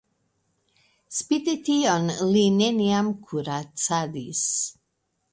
[1.17, 4.41] Spite tion li neniam kuracadis.